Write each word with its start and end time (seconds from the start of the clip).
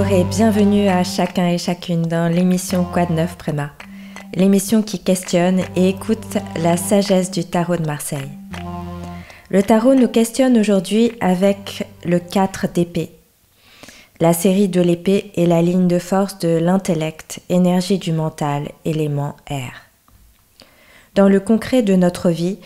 Bonjour 0.00 0.18
et 0.18 0.24
bienvenue 0.24 0.88
à 0.88 1.04
chacun 1.04 1.48
et 1.48 1.58
chacune 1.58 2.00
dans 2.00 2.32
l'émission 2.32 2.84
de 2.90 3.12
neuf 3.12 3.36
Préma, 3.36 3.72
l'émission 4.32 4.80
qui 4.82 4.98
questionne 4.98 5.60
et 5.76 5.90
écoute 5.90 6.38
la 6.56 6.78
sagesse 6.78 7.30
du 7.30 7.44
tarot 7.44 7.76
de 7.76 7.84
Marseille. 7.84 8.30
Le 9.50 9.62
tarot 9.62 9.94
nous 9.94 10.08
questionne 10.08 10.56
aujourd'hui 10.56 11.12
avec 11.20 11.86
le 12.06 12.18
4 12.18 12.72
d'épée. 12.72 13.10
La 14.20 14.32
série 14.32 14.68
de 14.68 14.80
l'épée 14.80 15.32
est 15.36 15.44
la 15.44 15.60
ligne 15.60 15.86
de 15.86 15.98
force 15.98 16.38
de 16.38 16.48
l'intellect, 16.48 17.40
énergie 17.50 17.98
du 17.98 18.12
mental, 18.12 18.70
élément 18.86 19.36
air. 19.50 19.82
Dans 21.14 21.28
le 21.28 21.40
concret 21.40 21.82
de 21.82 21.94
notre 21.94 22.30
vie, 22.30 22.58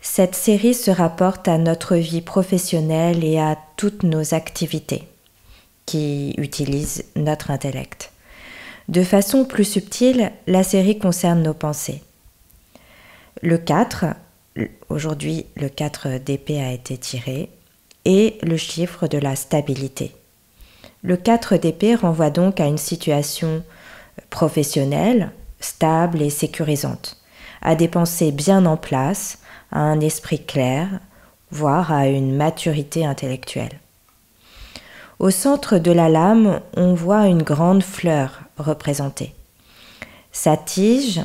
cette 0.00 0.36
série 0.36 0.74
se 0.74 0.92
rapporte 0.92 1.48
à 1.48 1.58
notre 1.58 1.96
vie 1.96 2.22
professionnelle 2.22 3.24
et 3.24 3.40
à 3.40 3.56
toutes 3.76 4.04
nos 4.04 4.34
activités 4.34 5.08
qui 5.86 6.34
utilisent 6.36 7.04
notre 7.14 7.50
intellect. 7.50 8.12
De 8.88 9.02
façon 9.02 9.44
plus 9.44 9.64
subtile, 9.64 10.32
la 10.46 10.62
série 10.62 10.98
concerne 10.98 11.42
nos 11.42 11.54
pensées. 11.54 12.02
Le 13.42 13.58
4, 13.58 14.06
aujourd'hui 14.88 15.46
le 15.56 15.68
4 15.68 16.18
d'épée 16.18 16.60
a 16.60 16.72
été 16.72 16.96
tiré, 16.96 17.50
est 18.04 18.42
le 18.44 18.56
chiffre 18.56 19.08
de 19.08 19.18
la 19.18 19.34
stabilité. 19.36 20.14
Le 21.02 21.16
4 21.16 21.56
d'épée 21.56 21.94
renvoie 21.94 22.30
donc 22.30 22.60
à 22.60 22.66
une 22.66 22.78
situation 22.78 23.62
professionnelle, 24.30 25.30
stable 25.60 26.22
et 26.22 26.30
sécurisante, 26.30 27.20
à 27.62 27.74
des 27.74 27.88
pensées 27.88 28.32
bien 28.32 28.66
en 28.66 28.76
place, 28.76 29.38
à 29.72 29.80
un 29.80 30.00
esprit 30.00 30.44
clair, 30.44 31.00
voire 31.50 31.92
à 31.92 32.06
une 32.06 32.34
maturité 32.34 33.04
intellectuelle. 33.04 33.80
Au 35.18 35.30
centre 35.30 35.78
de 35.78 35.92
la 35.92 36.10
lame, 36.10 36.60
on 36.76 36.92
voit 36.92 37.26
une 37.26 37.42
grande 37.42 37.82
fleur 37.82 38.40
représentée. 38.58 39.32
Sa 40.30 40.58
tige, 40.58 41.22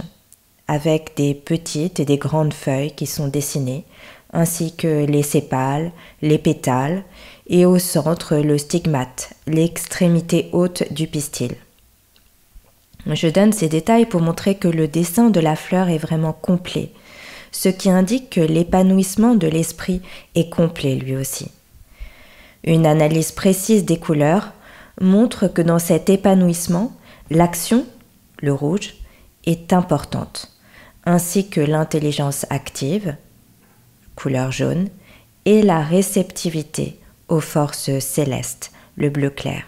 avec 0.70 1.18
des 1.18 1.34
petites 1.34 2.00
et 2.00 2.06
des 2.06 2.18
grandes 2.18 2.54
feuilles 2.54 2.94
qui 2.94 3.06
sont 3.06 3.28
dessinées, 3.28 3.84
ainsi 4.32 4.74
que 4.74 5.06
les 5.06 5.24
sépales, 5.24 5.92
les 6.22 6.38
pétales, 6.38 7.04
et 7.48 7.66
au 7.66 7.80
centre 7.80 8.38
le 8.38 8.58
stigmate, 8.58 9.34
l'extrémité 9.46 10.48
haute 10.54 10.84
du 10.94 11.08
pistil. 11.08 11.56
Je 13.06 13.28
donne 13.28 13.52
ces 13.52 13.68
détails 13.68 14.06
pour 14.06 14.22
montrer 14.22 14.56
que 14.56 14.70
le 14.70 14.88
dessin 14.88 15.30
de 15.30 15.42
la 15.42 15.58
fleur 15.58 15.90
est 15.90 15.98
vraiment 15.98 16.34
complet, 16.34 16.92
ce 17.52 17.68
qui 17.68 17.90
indique 17.90 18.30
que 18.30 18.40
l'épanouissement 18.40 19.36
de 19.36 19.48
l'esprit 19.48 20.02
est 20.36 20.50
complet 20.50 20.96
lui 20.96 21.18
aussi. 21.18 21.52
Une 22.64 22.86
analyse 22.86 23.32
précise 23.32 23.86
des 23.86 23.98
couleurs 23.98 24.54
montre 25.00 25.48
que 25.48 25.62
dans 25.62 25.80
cet 25.80 26.10
épanouissement, 26.10 26.92
l'action, 27.30 27.86
le 28.42 28.54
rouge, 28.54 28.96
est 29.46 29.74
importante, 29.74 30.52
ainsi 31.06 31.50
que 31.50 31.62
l'intelligence 31.62 32.46
active, 32.50 33.16
couleur 34.16 34.52
jaune, 34.52 34.90
et 35.46 35.64
la 35.64 35.82
réceptivité 35.82 37.00
aux 37.30 37.40
forces 37.40 37.98
célestes, 38.00 38.72
le 38.96 39.10
bleu 39.10 39.32
clair. 39.32 39.64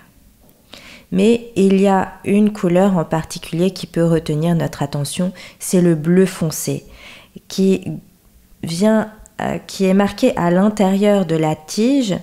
Mais 1.11 1.51
il 1.55 1.79
y 1.79 1.87
a 1.87 2.13
une 2.25 2.51
couleur 2.53 2.97
en 2.97 3.05
particulier 3.05 3.71
qui 3.71 3.87
peut 3.87 4.05
retenir 4.05 4.55
notre 4.55 4.83
attention, 4.83 5.31
c'est 5.59 5.81
le 5.81 5.95
bleu 5.95 6.25
foncé, 6.25 6.85
qui 7.47 7.85
vient, 8.63 9.11
euh, 9.41 9.57
qui 9.65 9.85
est 9.85 9.93
marqué 9.93 10.35
à 10.37 10.51
l'intérieur 10.51 11.25
de 11.25 11.35
la 11.35 11.55
tige 11.55 12.15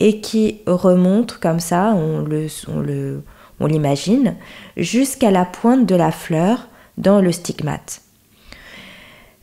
et 0.00 0.20
qui 0.20 0.60
remonte 0.66 1.38
comme 1.38 1.60
ça, 1.60 1.94
on 1.94 2.18
le, 2.20 3.22
on 3.60 3.66
l'imagine, 3.66 4.36
jusqu'à 4.76 5.30
la 5.30 5.44
pointe 5.44 5.86
de 5.86 5.94
la 5.94 6.10
fleur 6.10 6.68
dans 6.98 7.20
le 7.20 7.32
stigmate. 7.32 8.02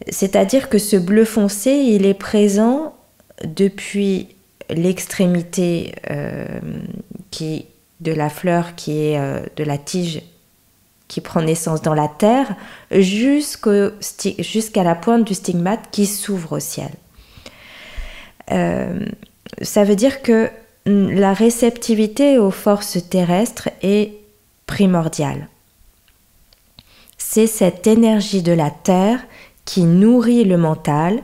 C'est-à-dire 0.10 0.70
que 0.70 0.78
ce 0.78 0.98
bleu 0.98 1.26
foncé, 1.26 1.72
il 1.72 2.06
est 2.06 2.16
présent 2.16 2.96
depuis 3.44 4.30
l'extrémité 4.70 5.94
euh, 6.10 6.60
qui 7.30 7.66
de 8.00 8.12
la 8.12 8.30
fleur 8.30 8.76
qui 8.76 9.00
est 9.00 9.20
euh, 9.20 9.42
de 9.58 9.64
la 9.64 9.78
tige 9.78 10.22
qui 11.08 11.22
prend 11.22 11.42
naissance 11.42 11.82
dans 11.82 11.94
la 11.94 12.08
terre 12.08 12.56
jusqu'à 12.90 14.84
la 14.84 14.96
pointe 14.96 15.26
du 15.28 15.34
stigmate 15.34 15.92
qui 15.92 16.06
s'ouvre 16.06 16.54
au 16.54 16.60
ciel. 16.60 16.90
Euh, 18.52 19.06
ça 19.62 19.84
veut 19.84 19.96
dire 19.96 20.22
que 20.22 20.50
la 20.86 21.34
réceptivité 21.34 22.38
aux 22.38 22.52
forces 22.52 22.98
terrestres 23.10 23.70
est 23.82 24.14
primordiale. 24.66 25.48
C'est 27.18 27.48
cette 27.48 27.88
énergie 27.88 28.42
de 28.42 28.52
la 28.52 28.72
terre 28.72 29.20
qui 29.66 29.84
nourrit 29.84 30.44
le 30.44 30.58
mental, 30.58 31.22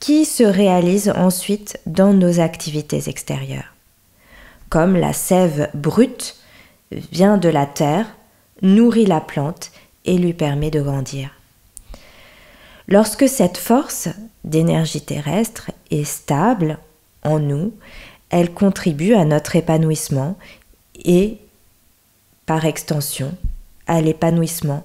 qui 0.00 0.24
se 0.24 0.44
réalise 0.44 1.12
ensuite 1.16 1.80
dans 1.86 2.12
nos 2.12 2.40
activités 2.40 3.08
extérieures. 3.08 3.74
Comme 4.68 4.96
la 4.96 5.12
sève 5.12 5.70
brute 5.74 6.36
vient 6.92 7.38
de 7.38 7.48
la 7.48 7.66
terre, 7.66 8.06
nourrit 8.60 9.06
la 9.06 9.20
plante 9.20 9.70
et 10.04 10.18
lui 10.18 10.34
permet 10.34 10.70
de 10.70 10.82
grandir. 10.82 11.30
Lorsque 12.86 13.28
cette 13.28 13.58
force 13.58 14.08
d'énergie 14.44 15.00
terrestre 15.00 15.70
est 15.90 16.04
stable 16.04 16.78
en 17.28 17.38
nous, 17.38 17.72
elle 18.30 18.52
contribue 18.52 19.14
à 19.14 19.24
notre 19.24 19.56
épanouissement 19.56 20.36
et, 21.04 21.38
par 22.46 22.64
extension, 22.64 23.34
à 23.86 24.00
l'épanouissement 24.00 24.84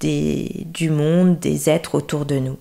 du 0.00 0.90
monde, 0.90 1.38
des 1.38 1.68
êtres 1.68 1.94
autour 1.94 2.24
de 2.24 2.38
nous. 2.38 2.56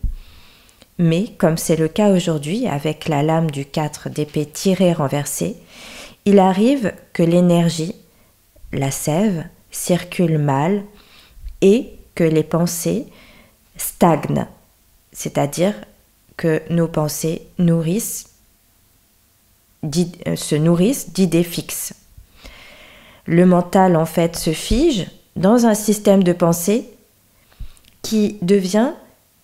Mais, 0.97 1.27
comme 1.38 1.57
c'est 1.57 1.77
le 1.77 1.88
cas 1.88 2.11
aujourd'hui 2.11 2.67
avec 2.67 3.07
la 3.07 3.23
lame 3.23 3.50
du 3.50 3.66
4 3.66 4.09
d'épée 4.09 4.45
tirée 4.45 4.91
renversée, 4.91 5.56
il 6.25 6.39
arrive 6.39 6.91
que 7.13 7.23
l'énergie, 7.23 7.95
la 8.73 8.91
sève, 8.91 9.45
circule 9.71 10.38
mal 10.38 10.83
et 11.61 11.94
que 12.16 12.23
les 12.25 12.44
pensées 12.44 13.06
stagnent, 13.77 14.45
c'est-à-dire 15.13 15.73
que 16.35 16.61
nos 16.69 16.88
pensées 16.88 17.44
nourrissent 17.57 18.29
se 19.84 20.56
nourrissent 20.56 21.12
d'idées 21.12 21.44
fixes. 21.44 21.94
Le 23.25 23.45
mental, 23.45 23.95
en 23.95 24.06
fait, 24.06 24.35
se 24.35 24.51
fige 24.51 25.07
dans 25.35 25.66
un 25.66 25.73
système 25.73 26.23
de 26.23 26.34
pensée 26.34 26.90
qui 28.01 28.38
devient 28.41 28.91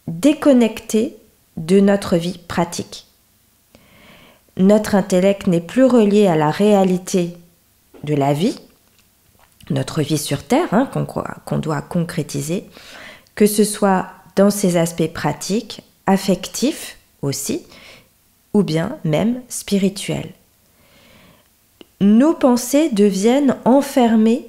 déconnecté 0.07 1.17
de 1.57 1.79
notre 1.79 2.17
vie 2.17 2.37
pratique. 2.37 3.05
Notre 4.57 4.95
intellect 4.95 5.47
n'est 5.47 5.61
plus 5.61 5.85
relié 5.85 6.27
à 6.27 6.35
la 6.35 6.51
réalité 6.51 7.37
de 8.03 8.15
la 8.15 8.33
vie, 8.33 8.57
notre 9.69 10.01
vie 10.01 10.17
sur 10.17 10.43
Terre, 10.43 10.73
hein, 10.73 10.89
qu'on 11.45 11.57
doit 11.57 11.81
concrétiser, 11.81 12.65
que 13.35 13.45
ce 13.45 13.63
soit 13.63 14.07
dans 14.35 14.49
ses 14.49 14.77
aspects 14.77 15.11
pratiques, 15.11 15.81
affectifs 16.05 16.97
aussi, 17.21 17.63
ou 18.55 18.63
bien 18.63 18.97
même 19.03 19.41
spirituel. 19.49 20.29
Nos 21.99 22.33
pensées 22.33 22.89
deviennent 22.89 23.57
enfermées 23.65 24.47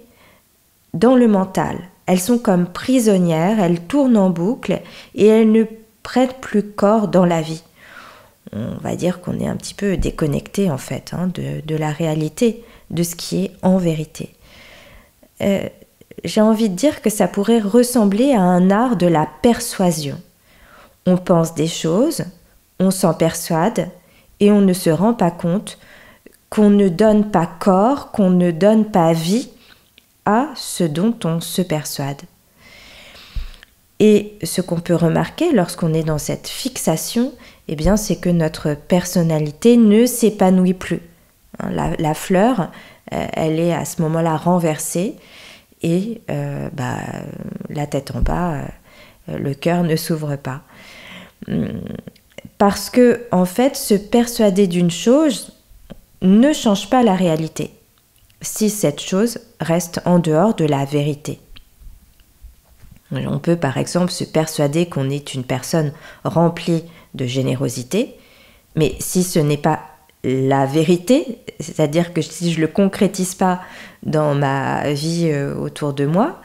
dans 0.95 1.17
le 1.17 1.27
mental. 1.27 1.77
Elles 2.07 2.21
sont 2.21 2.39
comme 2.39 2.67
prisonnières, 2.67 3.59
elles 3.59 3.81
tournent 3.81 4.17
en 4.17 4.31
boucle 4.31 4.81
et 5.17 5.27
elles 5.27 5.51
ne 5.51 5.65
prêtent 6.05 6.41
plus 6.41 6.63
corps 6.63 7.09
dans 7.09 7.25
la 7.25 7.43
vie. 7.43 7.65
On 8.53 8.77
va 8.81 8.95
dire 8.95 9.21
qu'on 9.21 9.41
est 9.41 9.49
un 9.49 9.57
petit 9.57 9.75
peu 9.75 9.97
déconnecté 9.97 10.71
en 10.71 10.79
fait 10.79 11.13
hein, 11.13 11.29
de, 11.35 11.77
la 11.77 11.91
réalité, 11.91 12.63
de 12.91 13.03
ce 13.03 13.17
qui 13.17 13.47
est 13.47 13.53
en 13.63 13.77
vérité. 13.77 14.31
Euh, 15.43 15.69
j'ai 16.23 16.41
envie 16.41 16.69
de 16.69 16.77
dire 16.77 17.03
que 17.03 17.11
ça 17.11 17.27
pourrait 17.27 17.59
ressembler 17.59 18.35
à 18.35 18.41
un 18.41 18.71
art 18.71 18.97
de 18.97 19.09
la 19.09 19.29
persuasion. 19.43 20.17
On 21.07 21.17
pense 21.17 21.57
des 21.57 21.67
choses, 21.67 22.23
on 22.79 22.91
s'en 22.91 23.15
persuade 23.15 23.89
et 24.41 24.51
on 24.51 24.61
ne 24.61 24.73
se 24.73 24.91
rend 24.91 25.15
pas 25.15 25.31
compte 25.31 25.79
qu'on 26.51 26.71
ne 26.71 26.89
donne 26.89 27.31
pas 27.31 27.47
corps, 27.47 28.13
qu'on 28.13 28.31
ne 28.31 28.51
donne 28.51 28.87
pas 28.87 29.13
vie 29.13 29.51
à 30.25 30.49
ce 30.55 30.85
dont 30.85 31.15
on 31.25 31.41
se 31.41 31.63
persuade. 31.63 32.23
Et 33.99 34.37
ce 34.43 34.61
qu'on 34.61 34.81
peut 34.81 34.95
remarquer 34.95 35.53
lorsqu'on 35.53 35.95
est 35.95 36.03
dans 36.03 36.19
cette 36.19 36.49
fixation, 36.49 37.33
eh 37.69 37.77
bien, 37.77 37.97
c'est 37.97 38.17
que 38.17 38.29
notre 38.29 38.75
personnalité 38.75 39.77
ne 39.77 40.05
s'épanouit 40.05 40.75
plus. 40.75 41.01
Hein, 41.61 41.71
la, 41.99 42.15
fleur, 42.15 42.71
euh, 43.13 43.27
elle 43.33 43.59
est 43.59 43.73
à 43.73 43.85
ce 43.85 44.03
moment-là 44.03 44.37
renversée 44.37 45.17
et 45.83 46.21
euh, 46.31 46.69
bah, 46.73 46.99
la 47.71 47.87
tête 47.87 48.13
en 48.15 48.21
bas, 48.21 48.55
euh, 49.29 49.39
le 49.39 49.55
cœur 49.55 49.83
ne 49.83 49.97
s'ouvre 49.97 50.37
pas. 50.37 50.63
Parce 52.59 52.91
que, 52.91 53.27
en 53.33 53.45
fait, 53.45 53.77
se 53.77 53.95
persuader 53.95 54.67
d'une 54.67 54.91
chose 54.91 55.53
ne 56.23 56.53
change 56.53 56.89
pas 56.89 57.03
la 57.03 57.15
réalité. 57.15 57.71
si 58.43 58.69
cette 58.69 59.01
chose 59.01 59.39
reste 59.61 60.01
en 60.05 60.19
dehors 60.19 60.55
de 60.55 60.67
la 60.67 60.85
vérité. 60.85 61.41
On 63.11 63.39
peut 63.39 63.57
par 63.57 63.79
exemple 63.79 64.13
se 64.13 64.25
persuader 64.25 64.87
qu'on 64.87 65.11
est 65.11 65.35
une 65.35 65.43
personne 65.43 65.93
remplie 66.23 66.85
de 67.15 67.25
générosité, 67.25 68.17
mais 68.75 68.95
si 69.01 69.23
ce 69.23 69.39
n'est 69.39 69.57
pas 69.57 69.81
la 70.23 70.67
vérité, 70.67 71.39
c'est-à-dire 71.61 72.13
que 72.13 72.21
si 72.21 72.53
je 72.53 72.57
ne 72.57 72.67
le 72.67 72.73
concrétise 72.73 73.35
pas 73.35 73.61
dans 74.03 74.35
ma 74.35 74.93
vie 74.93 75.29
euh, 75.31 75.55
autour 75.55 75.93
de 75.93 76.05
moi, 76.05 76.41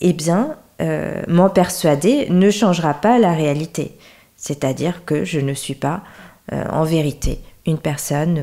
eh 0.00 0.12
bien, 0.12 0.56
euh, 0.80 1.22
m'en 1.28 1.48
persuader 1.48 2.26
ne 2.30 2.50
changera 2.50 2.94
pas 2.94 3.18
la 3.18 3.32
réalité. 3.32 3.96
C'est-à-dire 4.40 5.04
que 5.04 5.24
je 5.24 5.38
ne 5.38 5.54
suis 5.54 5.76
pas 5.76 6.02
euh, 6.52 6.64
en 6.70 6.82
vérité 6.82 7.40
une 7.66 7.78
personne, 7.78 8.42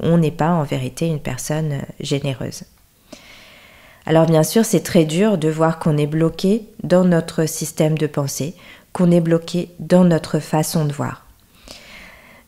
on 0.00 0.18
n'est 0.18 0.30
pas 0.30 0.50
en 0.50 0.62
vérité 0.64 1.06
une 1.06 1.18
personne 1.18 1.80
généreuse. 1.98 2.64
Alors 4.04 4.26
bien 4.26 4.42
sûr, 4.42 4.66
c'est 4.66 4.82
très 4.82 5.04
dur 5.04 5.38
de 5.38 5.48
voir 5.48 5.78
qu'on 5.78 5.96
est 5.96 6.06
bloqué 6.06 6.66
dans 6.82 7.04
notre 7.04 7.46
système 7.46 7.96
de 7.96 8.06
pensée, 8.06 8.54
qu'on 8.92 9.10
est 9.10 9.20
bloqué 9.20 9.70
dans 9.78 10.04
notre 10.04 10.38
façon 10.40 10.84
de 10.84 10.92
voir. 10.92 11.24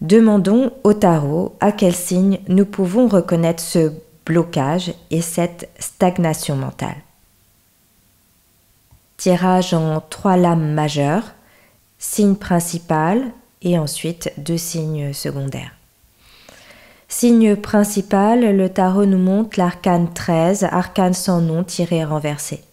Demandons 0.00 0.72
au 0.82 0.92
tarot 0.92 1.56
à 1.60 1.72
quel 1.72 1.94
signe 1.94 2.40
nous 2.48 2.66
pouvons 2.66 3.06
reconnaître 3.06 3.62
ce 3.62 3.92
blocage 4.26 4.92
et 5.10 5.22
cette 5.22 5.68
stagnation 5.78 6.56
mentale. 6.56 6.96
Tirage 9.16 9.74
en 9.74 10.00
trois 10.00 10.36
lames 10.36 10.72
majeures, 10.72 11.34
signe 12.02 12.34
principal 12.34 13.32
et 13.62 13.78
ensuite 13.78 14.32
deux 14.36 14.58
signes 14.58 15.12
secondaires. 15.12 15.70
Signe 17.06 17.54
principal, 17.54 18.56
le 18.56 18.68
tarot 18.68 19.06
nous 19.06 19.18
montre 19.18 19.56
l'arcane 19.56 20.12
13, 20.12 20.64
arcane 20.64 21.14
sans 21.14 21.40
nom 21.40 21.62
tiré 21.62 22.04
renversé. 22.04 22.64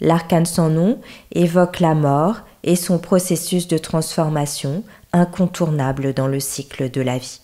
L'arcane 0.00 0.46
sans 0.46 0.70
nom 0.70 0.98
évoque 1.32 1.80
la 1.80 1.94
mort 1.94 2.40
et 2.62 2.76
son 2.76 2.98
processus 2.98 3.68
de 3.68 3.76
transformation 3.76 4.84
incontournable 5.12 6.14
dans 6.14 6.26
le 6.26 6.40
cycle 6.40 6.90
de 6.90 7.02
la 7.02 7.18
vie. 7.18 7.42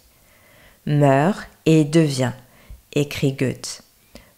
Meurt 0.87 1.47
et 1.67 1.85
devient, 1.85 2.33
écrit 2.95 3.35
Goethe. 3.35 3.83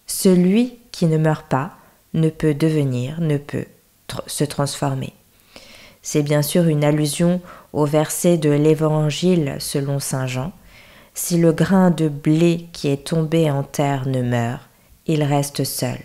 Celui 0.07 0.77
qui 0.91 1.05
ne 1.05 1.17
meurt 1.17 1.47
pas 1.47 1.71
ne 2.13 2.29
peut 2.29 2.53
devenir, 2.53 3.21
ne 3.21 3.37
peut 3.37 3.65
se 4.27 4.43
transformer. 4.43 5.13
C'est 6.07 6.21
bien 6.21 6.43
sûr 6.43 6.67
une 6.67 6.83
allusion 6.83 7.41
au 7.73 7.85
verset 7.85 8.37
de 8.37 8.51
l'Évangile 8.51 9.55
selon 9.57 9.99
Saint 9.99 10.27
Jean. 10.27 10.51
Si 11.15 11.39
le 11.39 11.51
grain 11.51 11.89
de 11.89 12.09
blé 12.09 12.67
qui 12.73 12.89
est 12.89 13.07
tombé 13.07 13.49
en 13.49 13.63
terre 13.63 14.07
ne 14.07 14.21
meurt, 14.21 14.61
il 15.07 15.23
reste 15.23 15.63
seul. 15.63 15.97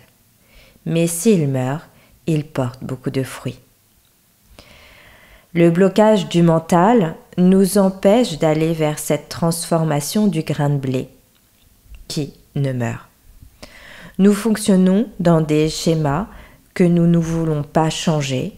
Mais 0.87 1.05
s'il 1.05 1.47
meurt, 1.47 1.83
il 2.25 2.45
porte 2.45 2.83
beaucoup 2.83 3.11
de 3.11 3.21
fruits. 3.21 3.59
Le 5.53 5.69
blocage 5.69 6.29
du 6.29 6.41
mental 6.41 7.13
nous 7.37 7.77
empêche 7.77 8.39
d'aller 8.39 8.73
vers 8.73 8.97
cette 8.97 9.29
transformation 9.29 10.25
du 10.25 10.41
grain 10.41 10.71
de 10.71 10.77
blé 10.77 11.09
qui 12.07 12.33
ne 12.55 12.73
meurt. 12.73 13.07
Nous 14.17 14.33
fonctionnons 14.33 15.07
dans 15.19 15.41
des 15.41 15.69
schémas 15.69 16.25
que 16.73 16.83
nous 16.83 17.05
ne 17.05 17.19
voulons 17.19 17.61
pas 17.61 17.91
changer 17.91 18.53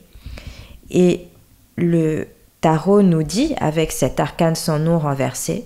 et 0.90 1.28
le 1.76 2.28
tarot 2.62 3.02
nous 3.02 3.24
dit, 3.24 3.56
avec 3.60 3.92
cet 3.92 4.20
arcane 4.20 4.56
sans 4.56 4.80
nom 4.80 5.00
renversé, 5.00 5.66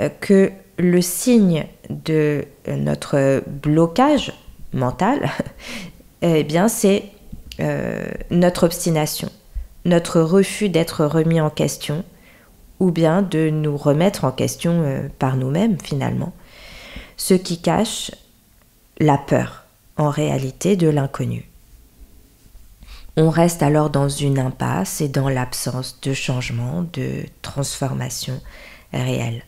euh, 0.00 0.08
que 0.20 0.50
le 0.78 1.00
signe 1.00 1.66
de 1.88 2.44
notre 2.68 3.42
blocage 3.46 4.32
mental, 4.72 5.30
eh 6.22 6.44
bien, 6.44 6.68
c'est 6.68 7.04
euh, 7.60 8.04
notre 8.30 8.64
obstination 8.64 9.30
notre 9.86 10.20
refus 10.20 10.68
d'être 10.68 11.06
remis 11.06 11.40
en 11.40 11.48
question, 11.48 12.04
ou 12.80 12.90
bien 12.90 13.22
de 13.22 13.48
nous 13.48 13.76
remettre 13.76 14.24
en 14.24 14.32
question 14.32 14.82
euh, 14.82 15.08
par 15.18 15.36
nous-mêmes 15.36 15.78
finalement, 15.82 16.34
ce 17.16 17.34
qui 17.34 17.62
cache 17.62 18.10
la 18.98 19.16
peur 19.16 19.64
en 19.96 20.10
réalité 20.10 20.76
de 20.76 20.88
l'inconnu. 20.88 21.48
On 23.18 23.30
reste 23.30 23.62
alors 23.62 23.88
dans 23.88 24.10
une 24.10 24.38
impasse 24.38 25.00
et 25.00 25.08
dans 25.08 25.30
l'absence 25.30 26.00
de 26.02 26.12
changement, 26.12 26.84
de 26.92 27.22
transformation 27.40 28.40
réelle. 28.92 29.42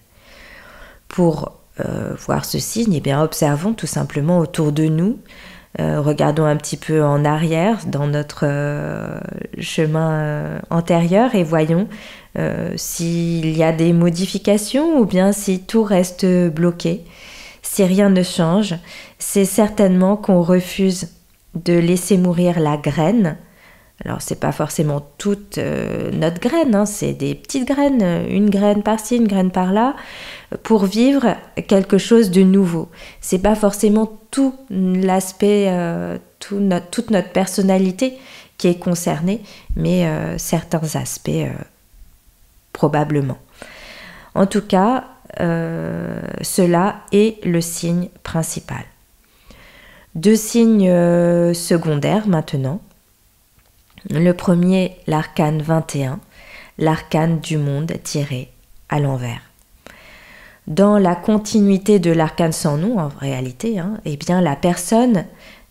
Pour 1.08 1.52
euh, 1.80 2.14
voir 2.26 2.46
ce 2.46 2.58
signe, 2.58 2.94
eh 2.94 3.00
bien, 3.00 3.22
observons 3.22 3.74
tout 3.74 3.86
simplement 3.86 4.38
autour 4.38 4.72
de 4.72 4.84
nous 4.84 5.18
euh, 5.80 6.00
regardons 6.00 6.46
un 6.46 6.56
petit 6.56 6.78
peu 6.78 7.04
en 7.04 7.26
arrière 7.26 7.84
dans 7.86 8.06
notre 8.06 8.44
euh, 8.44 9.20
chemin 9.60 10.60
antérieur 10.70 11.34
et 11.34 11.44
voyons 11.44 11.88
s'il 12.76 13.56
y 13.56 13.64
a 13.64 13.72
des 13.72 13.92
modifications 13.92 14.98
ou 14.98 15.04
bien 15.04 15.32
si 15.32 15.60
tout 15.60 15.82
reste 15.82 16.24
bloqué. 16.24 17.04
Si 17.62 17.82
rien 17.84 18.10
ne 18.10 18.22
change, 18.22 18.76
c'est 19.18 19.44
certainement 19.44 20.16
qu'on 20.16 20.40
refuse 20.40 21.08
de 21.56 21.74
laisser 21.74 22.16
mourir 22.16 22.60
la 22.60 22.76
graine 22.76 23.36
alors 24.04 24.22
c'est 24.22 24.38
pas 24.38 24.52
forcément 24.52 25.04
toute 25.18 25.58
euh, 25.58 26.12
notre 26.12 26.38
graine, 26.40 26.74
hein, 26.74 26.86
c'est 26.86 27.14
des 27.14 27.34
petites 27.34 27.66
graines, 27.66 28.26
une 28.28 28.48
graine 28.48 28.82
par-ci, 28.84 29.16
une 29.16 29.26
graine 29.26 29.50
par-là, 29.50 29.96
pour 30.62 30.84
vivre 30.84 31.36
quelque 31.66 31.98
chose 31.98 32.30
de 32.30 32.42
nouveau. 32.42 32.88
C'est 33.20 33.40
pas 33.40 33.56
forcément 33.56 34.18
tout 34.30 34.54
l'aspect, 34.70 35.66
euh, 35.68 36.16
tout 36.38 36.60
toute 36.92 37.10
notre 37.10 37.30
personnalité 37.30 38.16
qui 38.56 38.68
est 38.68 38.78
concernée, 38.78 39.42
mais 39.74 40.06
euh, 40.06 40.38
certains 40.38 40.94
aspects 40.94 41.46
probablement. 42.72 43.38
En 44.36 44.46
tout 44.46 44.62
cas, 44.62 45.04
cela 46.42 46.96
est 47.12 47.44
le 47.44 47.60
signe 47.60 48.08
principal. 48.22 48.84
Deux 50.14 50.36
signes 50.36 50.88
secondaires 51.54 52.28
maintenant 52.28 52.80
le 54.10 54.32
premier, 54.32 54.96
l'arcane 55.06 55.62
21, 55.62 56.20
l'arcane 56.78 57.40
du 57.40 57.58
monde 57.58 57.92
tiré 58.02 58.50
à 58.88 59.00
l'envers. 59.00 59.40
Dans 60.66 60.98
la 60.98 61.16
continuité 61.16 61.98
de 61.98 62.10
l'arcane 62.10 62.52
sans 62.52 62.76
nom, 62.76 62.98
en 62.98 63.08
réalité, 63.08 63.78
hein, 63.78 63.98
eh 64.04 64.16
bien, 64.16 64.40
la 64.40 64.54
personne 64.54 65.24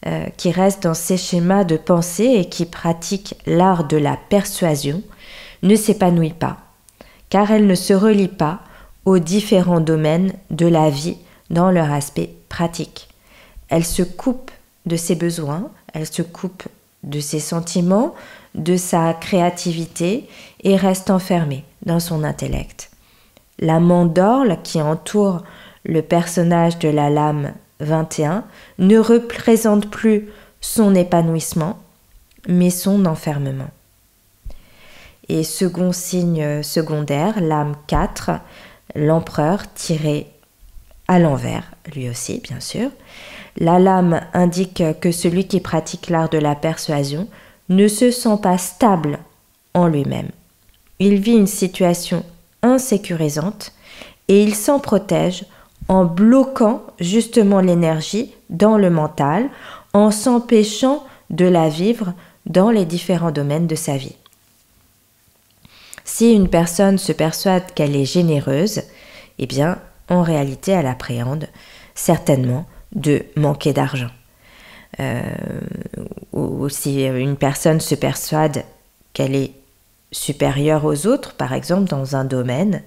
euh, 0.06 0.26
qui 0.38 0.52
reste 0.52 0.84
dans 0.84 0.94
ses 0.94 1.18
schémas 1.18 1.64
de 1.64 1.78
pensée 1.78 2.34
et 2.36 2.46
qui 2.46 2.66
pratique 2.66 3.36
l'art 3.46 3.86
de 3.86 3.98
la 3.98 4.18
persuasion 4.30 5.04
ne 5.64 5.76
s'épanouit 5.76 6.34
pas, 6.34 6.58
car 7.30 7.52
elle 7.52 7.68
ne 7.68 7.76
se 7.76 7.94
relie 7.94 8.28
pas 8.28 8.62
aux 9.06 9.20
différents 9.20 9.80
domaines 9.80 10.34
de 10.50 10.68
la 10.68 10.90
vie 10.90 11.18
dans 11.50 11.72
leur 11.72 11.92
aspect 11.92 12.32
pratique. 12.50 13.08
Elle 13.70 13.86
se 13.86 14.04
coupe 14.04 14.52
de 14.86 14.96
ses 14.96 15.16
besoins, 15.16 15.70
elle 15.94 16.08
se 16.08 16.22
coupe 16.22 16.64
de 17.08 17.20
ses 17.20 17.40
sentiments, 17.40 18.14
de 18.56 18.78
sa 18.78 19.14
créativité 19.14 20.28
et 20.64 20.76
reste 20.76 21.10
enfermé 21.10 21.64
dans 21.86 22.00
son 22.00 22.24
intellect. 22.24 22.92
La 23.60 23.80
mandorle 23.80 24.58
qui 24.64 24.82
entoure 24.82 25.44
le 25.84 26.02
personnage 26.02 26.78
de 26.80 26.90
la 26.90 27.10
lame 27.10 27.54
21 27.80 28.44
ne 28.80 28.98
représente 28.98 29.90
plus 29.90 30.30
son 30.62 30.96
épanouissement, 30.96 31.80
mais 32.48 32.70
son 32.70 33.06
enfermement. 33.06 33.70
Et 35.30 35.44
second 35.44 35.92
signe 35.92 36.64
secondaire, 36.64 37.42
lame 37.42 37.76
4, 37.88 38.32
l'empereur 38.96 39.72
tiré 39.74 40.28
à 41.08 41.20
l'envers, 41.20 41.72
lui 41.94 42.10
aussi 42.10 42.40
bien 42.40 42.60
sûr, 42.60 42.90
la 43.58 43.80
lame 43.80 44.22
indique 44.34 44.84
que 45.02 45.12
celui 45.12 45.48
qui 45.48 45.60
pratique 45.60 46.10
l'art 46.10 46.30
de 46.30 46.38
la 46.38 46.56
persuasion 46.56 47.28
ne 47.70 47.88
se 47.88 48.12
sent 48.12 48.38
pas 48.42 48.58
stable 48.58 49.20
en 49.74 49.88
lui-même. 49.88 50.30
Il 51.00 51.20
vit 51.20 51.34
une 51.34 51.48
situation 51.48 52.24
insécurisante 52.62 53.74
et 54.28 54.44
il 54.44 54.56
s'en 54.56 54.80
protège 54.80 55.46
en 55.90 56.06
bloquant 56.06 56.84
justement 57.00 57.62
l'énergie 57.62 58.34
dans 58.50 58.78
le 58.78 58.90
mental, 58.90 59.50
en 59.94 60.12
s'empêchant 60.12 61.04
de 61.30 61.46
la 61.46 61.70
vivre 61.70 62.14
dans 62.46 62.70
les 62.70 62.86
différents 62.86 63.32
domaines 63.32 63.68
de 63.68 63.76
sa 63.76 63.98
vie. 63.98 64.16
Si 66.04 66.34
une 66.34 66.50
personne 66.50 66.98
se 66.98 67.12
persuade 67.12 67.74
qu'elle 67.74 67.96
est 67.96 68.06
généreuse, 68.06 68.82
eh 69.40 69.46
bien, 69.46 69.80
en 70.10 70.22
réalité, 70.22 70.72
elle 70.72 70.88
appréhende 70.88 71.48
certainement 71.96 72.66
de 72.98 73.26
manquer 73.38 73.72
d'argent. 73.72 74.10
Euh, 75.00 75.22
ou 76.34 76.68
si 76.70 77.04
une 77.06 77.38
personne 77.38 77.80
se 77.80 77.96
persuade 77.96 78.66
qu'elle 79.14 79.36
est 79.36 79.52
supérieure 80.12 80.86
aux 80.86 81.08
autres, 81.08 81.36
par 81.36 81.54
exemple 81.54 81.90
dans 81.90 82.16
un 82.16 82.26
domaine, 82.26 82.84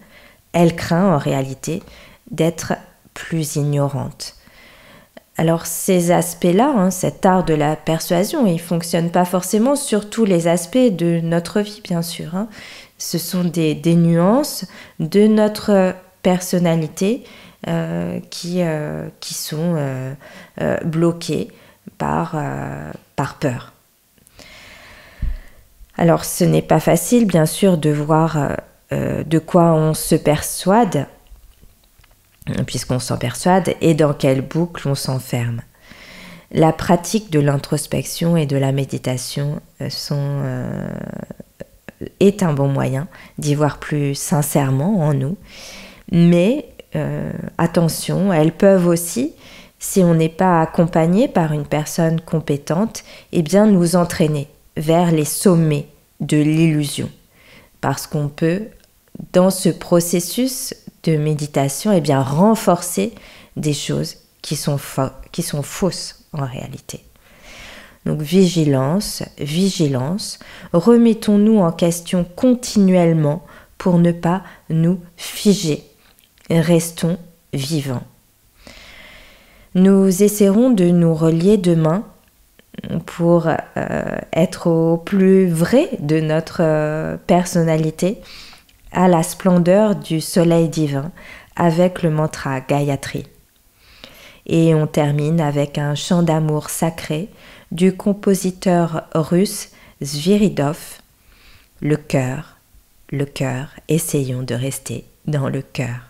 elle 0.53 0.77
craint 0.77 1.15
en 1.15 1.19
réalité 1.19 1.83
d'être 2.31 2.75
plus 3.15 3.57
ignorante. 3.57 4.37
Alors 5.37 5.65
ces 5.65 6.11
aspects-là, 6.11 6.71
hein, 6.77 6.91
cet 6.91 7.25
art 7.25 7.45
de 7.45 7.55
la 7.55 7.77
persuasion, 7.77 8.47
il 8.47 8.61
fonctionne 8.61 9.11
pas 9.11 9.25
forcément 9.25 9.75
sur 9.75 10.11
tous 10.11 10.25
les 10.25 10.49
aspects 10.49 10.77
de 10.77 11.21
notre 11.23 11.61
vie, 11.61 11.81
bien 11.83 12.03
sûr. 12.03 12.35
Hein. 12.35 12.49
Ce 12.99 13.17
sont 13.17 13.45
des, 13.45 13.81
nuances 13.95 14.67
de 14.99 15.27
notre 15.27 15.95
personnalité 16.23 17.25
qui, 17.65 18.63
euh, 18.63 19.09
qui 19.21 19.35
sont 19.35 19.75
euh, 19.77 20.15
bloquées 20.85 21.49
par, 21.99 22.35
par 23.17 23.35
peur. 23.35 23.73
Alors 25.97 26.25
ce 26.25 26.45
n'est 26.45 26.63
pas 26.63 26.81
facile, 26.81 27.27
bien 27.27 27.47
sûr, 27.47 27.77
de 27.77 27.91
voir 27.91 28.57
de 28.91 29.39
quoi 29.39 29.73
on 29.73 29.95
se 29.95 30.15
persuade 30.15 31.07
puisqu'on 32.67 32.99
s'en 32.99 33.17
persuade, 33.17 33.75
et 33.81 33.95
dans 33.95 34.13
quelle 34.13 34.41
boucle 34.41 34.89
on 34.89 34.95
s'enferme. 34.95 35.63
La 36.53 36.73
pratique 36.73 37.31
de 37.31 37.39
l'introspection 37.39 38.37
et 38.37 38.47
de 38.47 38.57
la 38.57 38.73
méditation 38.73 39.61
euh, 39.81 39.89
sont, 39.89 40.17
euh, 40.19 40.91
est 42.19 42.43
un 42.43 42.53
bon 42.53 42.69
moyen 42.69 43.07
d'y 43.39 43.55
voir 43.55 43.79
plus 43.79 44.15
sincèrement 44.15 45.01
en 45.01 45.15
nous, 45.15 45.37
mais 46.11 46.67
euh, 46.97 47.33
attention, 47.59 48.33
elles 48.33 48.53
peuvent 48.53 48.87
aussi, 48.87 49.33
si 49.79 50.01
on 50.03 50.15
n'est 50.15 50.29
pas 50.29 50.61
accompagné 50.61 51.29
par 51.29 51.53
une 51.53 51.67
personne 51.67 52.21
compétente, 52.21 53.05
eh 53.33 53.43
bien 53.43 53.67
nous 53.67 53.97
entraîner 53.97 54.49
vers 54.77 55.11
les 55.11 55.25
sommets 55.25 55.89
de 56.21 56.37
l'illusion, 56.37 57.09
parce 57.81 58.07
qu'on 58.07 58.29
peut 58.29 58.63
dans 59.33 59.51
ce 59.51 59.69
processus 59.69 60.75
de 61.05 61.17
méditation, 61.17 61.93
eh 61.93 62.01
bien, 62.01 62.23
renforcer 62.23 63.15
des 63.57 63.73
choses 63.73 64.17
qui 64.43 64.57
sont, 64.57 64.79
qui 65.33 65.43
sont 65.43 65.63
fausses 65.63 66.25
en 66.33 66.45
réalité. 66.45 67.05
Donc 68.07 68.23
vigilance, 68.23 69.23
vigilance, 69.39 70.39
remettons-nous 70.73 71.59
en 71.59 71.73
question 71.73 72.25
continuellement 72.25 73.45
pour 73.77 73.99
ne 73.99 74.13
pas 74.13 74.43
nous 74.71 75.01
figer. 75.17 75.90
Restons 76.51 77.19
vivants. 77.53 78.03
Nous 79.75 80.23
essaierons 80.23 80.71
de 80.71 80.87
nous 80.87 81.15
relier 81.15 81.57
demain 81.57 82.05
pour 83.07 83.47
euh, 83.47 84.19
être 84.33 84.67
au 84.67 84.97
plus 84.97 85.49
vrai 85.49 85.91
de 86.01 86.21
notre 86.21 86.61
euh, 86.61 87.17
personnalité 87.27 88.19
à 88.93 89.07
la 89.07 89.23
splendeur 89.23 89.95
du 89.95 90.21
soleil 90.21 90.69
divin 90.69 91.13
avec 91.55 92.03
le 92.03 92.11
mantra 92.11 92.61
Gayatri. 92.61 93.27
Et 94.47 94.75
on 94.75 94.87
termine 94.87 95.41
avec 95.41 95.79
un 95.79 95.95
chant 95.95 96.23
d'amour 96.23 96.71
sacré 96.71 97.29
du 97.71 97.97
compositeur 97.97 99.05
russe 99.15 99.71
Zviridov, 100.03 100.99
le 101.81 101.97
cœur, 101.97 102.57
le 103.11 103.27
cœur, 103.27 103.69
essayons 103.89 104.43
de 104.43 104.55
rester 104.55 105.05
dans 105.27 105.49
le 105.49 105.63
cœur. 105.63 106.10